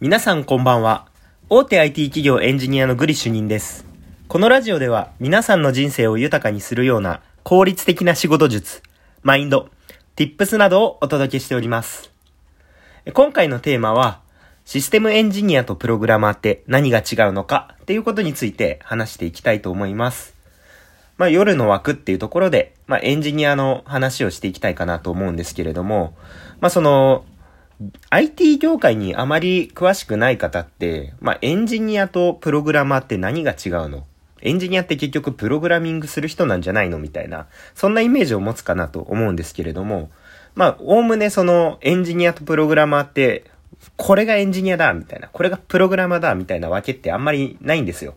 [0.00, 1.06] 皆さんこんばんは。
[1.48, 3.86] 大手 IT 企業エンジニアのグリ主任です。
[4.26, 8.82] このラジオでは皆さんの人生を豊かにするような効率的な仕事術、
[9.22, 9.68] マインド、
[10.16, 12.10] tips などをお届けしております。
[13.12, 14.20] 今回のテーマは、
[14.64, 20.34] システムエンジニアとプログラマーって何が違うのかっていうことについて話していきたいと思います。
[21.18, 26.16] まあ夜の枠っていうところで、まあエンジニアの話をしていきたいかなと思うんですけれども、
[26.60, 27.24] まあその、
[28.10, 34.06] IT 業界にあまり詳しくない方って、まあ、エンジニアとプログラマーって何が違うの？
[34.42, 36.98] エンジニアって結局プログラミングする人なんじゃないの？
[36.98, 40.10] みたいな、そんなイメージを持つかなと思うんですけれども、
[40.54, 43.50] まあ、おおむねそのエンジニアとプログラマーって、
[43.96, 48.14] これがエンジニアだみたいな、これがプログラマーだみたいなわけってあんまりないんですよ。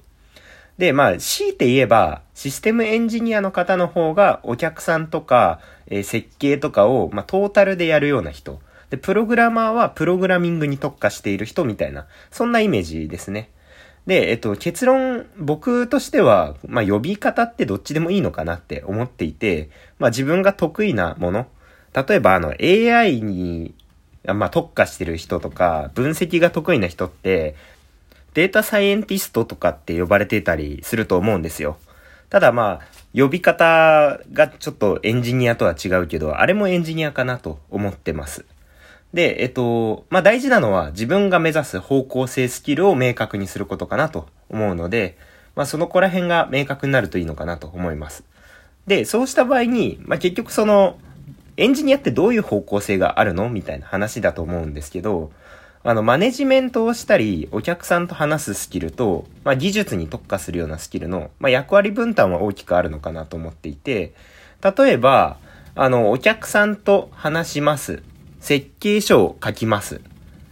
[0.78, 8.60] で、まあ、強いて言えば、システムエンジニアの方の方が、お客さんとか、えー設計とかを、まあ、トータルでやるような人。
[8.90, 13.50] で、プログラマーはプログラミングに特化している人みたいな、そんなイメージですね。
[14.06, 21.48] で、えっと、結論、僕としては、まあ、呼び方ってどっちでもいいのかなって思っていて、まあ、自分が得意なもの。
[21.94, 23.76] 例えば、あの、AI に、
[24.24, 27.56] まあ、特化してる人とか、分析が得意な人って、
[28.34, 31.78] データサイエンティストとかって呼ばれてたりすると思うんですよ。
[32.30, 38.46] ただまあ、呼び方がちょっとエンジニアとは違うけど、あれもエンジニアかなと思ってます。
[39.14, 45.18] で、えっと、まあ大事なのは自分が目指す方向性スキルを明確にすることかなと思うので、
[45.56, 48.24] まあその子ら辺が明確になるといいのかなと思います。
[48.86, 51.00] で、そうした場合に、まあ結局その、
[51.56, 53.50] エンジニアってどういう方向性があるの？
[53.50, 55.32] みたいな話だと思うんですけど、
[55.84, 64.14] あの、マネジメントをしたり、お客さんと話すスキルと、まあ、技術に特化するようなスキルの、まあ、役割分担は大きくあるのかなと思っていて、
[64.62, 65.38] 例えば、
[65.76, 68.04] あの、お客さんと話します。
[68.40, 70.02] 設計書を書きます。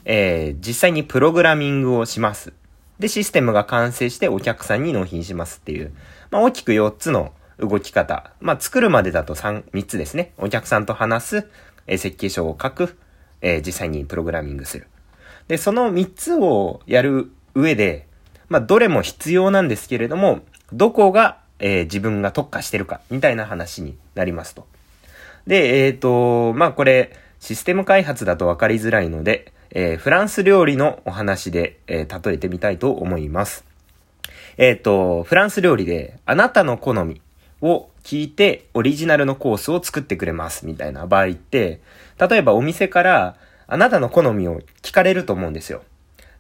[0.05, 2.53] えー、実際にプログラミングをします。
[2.99, 5.93] で、システムが完成してお客さんに納品しますっていう、
[6.31, 8.31] まあ、大きく4つの動き方。
[8.39, 10.31] まあ、作るまでだと3、3つですね。
[10.37, 11.47] お客さんと話す、
[11.87, 12.97] えー設計書を書く、
[13.41, 14.87] えー実際にプログラミングする。
[15.47, 18.07] で、その3つをやる上で、
[18.49, 24.67] まあ、どれも必要なんですけれども、どこが、えー自分が特化してるか、みたいな話になりますと。
[25.47, 33.65] で、えっ、と、まあ、これ、システム開発だと分かりづらいので、えーフランス料理のお話で、えー例えてみたいと思います。
[34.57, 37.21] えっ、と、フランス料理で、あなたの好み
[37.61, 41.81] を聞いて、オリジナルのコースを作ってくれます、みたいな場合って、
[42.17, 43.35] 例えばお店から、
[43.67, 45.83] あなたの好みを聞かれると思うんですよ。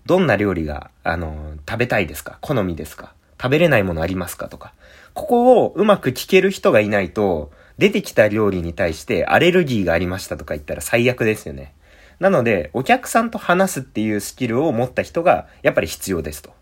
[0.05, 2.37] どんな料理が、あの、食べたいですか？
[2.41, 3.13] 好みですか？
[3.41, 4.47] 食べれないものありますか？
[4.47, 4.73] とか。
[5.13, 11.73] ここをうまく聞ける人がいないと、出てきた料理に対してアレルギーがありましたとか言ったら最悪ですよね。
[12.19, 16.53] なので、お客さんと話すっていうスキルを持った人がやっぱり必要ですと。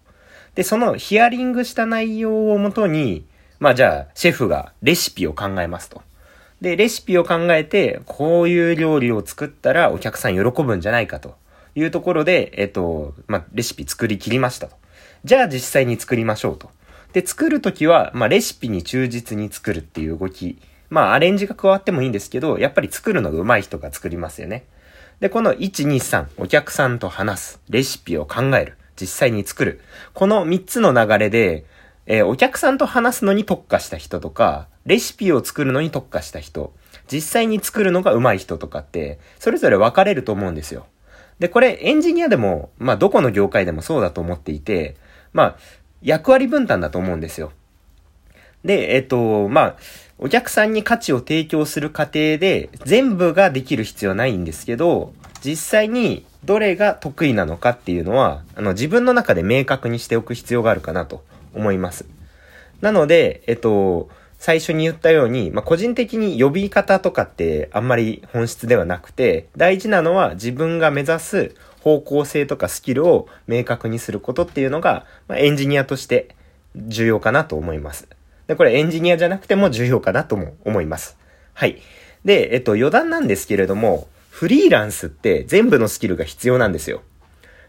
[0.56, 3.26] で、そのヒアリングした内容をもとに、
[3.60, 6.02] まあじゃあ、シェフがレシピを考えますと。
[6.62, 11.36] で、レシピを考えて、こういう料理を作ったらお客さん喜ぶんじゃないかと
[11.76, 14.76] いうところで、えっと、まあ、レシピ作り切りましたと。
[15.24, 16.72] じゃあ実際に作りましょうと。
[17.14, 20.58] で、作るときは、まあ、レシピに忠実に作るっていう動き。
[20.94, 24.68] まあ、アレンジが加わってもいいんですけど、やっぱり作るのが上手い人が作りますよね。
[25.22, 29.82] で、この1、2、3、お客さんと話す、レシピを考える、実際に作る。
[30.14, 31.66] この3つの流れで、
[32.06, 36.76] えーお客さんと話すのに特化した人とか、レシピを作るのに特化した人、
[37.12, 40.86] 実際に作るのが上手い人とかって、それぞれ分かれると思うんですよ。
[41.40, 44.96] で、これエンジニアでも、まあどこの業界でもそうだと思っていて、
[45.32, 45.58] まあ
[46.04, 47.52] 役割分担だと思うんですよ。
[48.64, 49.76] で、えっと、まあ、
[50.20, 55.14] お客さんに価値を提供する過程で全部ができる必要はないんですけど、
[55.44, 61.24] 実際にどれが得意なのかっていうのは、あの自分の中で明確にしておく必要があるかなと
[61.54, 62.06] 思います。
[62.82, 76.36] なので、えっと、最初に言ったように、まあ、個人的に呼び方とかってあんまり本質ではなくて、大事なのは自分が目指す方向性とかスキルを明確にすることっていうのが、まあ、エンジニアとして
[76.76, 78.08] 重要かなと思います。
[78.48, 81.18] で、これエンジニアじゃなくても重要かなとも思います。
[81.54, 81.82] はい。
[82.26, 87.02] で、えっと、余談なんですけれども、フリーランスって全部のスキルが必要なんですよ。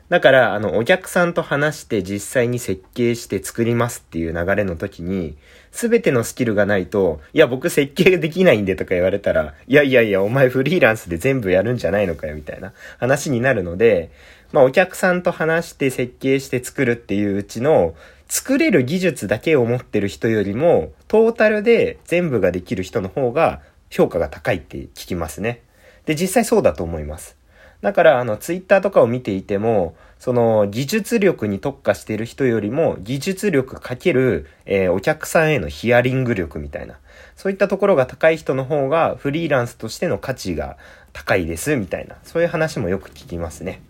[0.08, 5.36] だから、あの、お客さんと話して実際に設計して作りますっていう流れの時に、
[5.72, 14.10] すべてのスキルがないと、いや、僕設計できないんでとか言われたら、いやいやいや、お前フリーランスで全部やるんじゃないのかよ、みたいな話になるので、
[14.52, 17.94] まあ、お客さんと話して設計して作るっていううちの、
[18.28, 23.60] 作れる技術だけを持ってる人よりも、トータルで全部ができる人の方が
[23.90, 25.62] 評価が高いって聞きますね。
[26.06, 27.36] で、実際そうだと思います。
[27.80, 36.98] だから、あの、ツイッターとかを見ていても、その技術力に特化している人よりも技術力かける、えー、お客さんへのヒアリング力みたいな、
[37.36, 40.78] そういったところが高い人の方がフリーランスとしての価値が
[41.12, 43.82] 高いですみたいな、そういう話もよく聞きますね。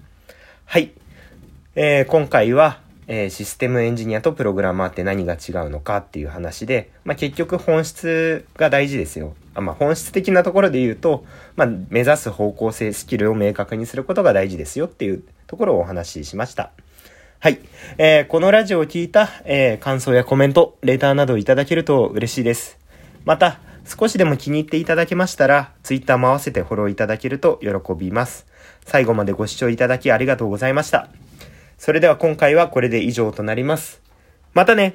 [0.65, 0.91] はい。
[1.77, 9.35] えー、今回は、えー、システムエンジニアとプログラマーって何が違うのかっていう話で、まあ、結局本質が大事ですよ。
[9.55, 11.25] あまあ、本質的なところで言うと、
[11.57, 16.71] まあ、目指す方向性、スキルを明確にすることが大事ですよっていうところをお話ししました。
[17.39, 17.61] はい。
[17.99, 22.79] えー、このラジオを聞いた、えー、感想やコメント、レターなどいただけると嬉しいです。
[23.25, 28.47] また、少しでも気に入っていただけましたら、Twitter も合わせてフォローいただけると喜びます。
[28.87, 31.09] 最後までご視聴いただきありがとうございました。
[31.85, 34.01] それでは今回はこれで以上となります。
[34.55, 34.95] またね